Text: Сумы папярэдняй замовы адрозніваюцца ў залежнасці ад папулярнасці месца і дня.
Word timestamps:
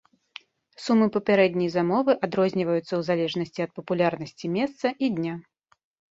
Сумы 0.85 1.05
папярэдняй 1.17 1.69
замовы 1.75 2.15
адрозніваюцца 2.29 2.81
ў 2.95 3.01
залежнасці 3.11 3.59
ад 3.67 3.71
папулярнасці 3.77 4.45
месца 4.59 4.87
і 5.07 5.13
дня. 5.21 5.39